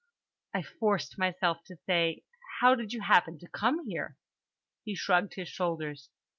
[0.55, 2.23] I forced myself to say:
[2.59, 4.17] "How did you happen to come here?"
[4.83, 6.09] He shrugged his shoulders.